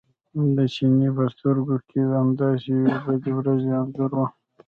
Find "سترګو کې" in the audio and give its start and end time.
1.33-1.99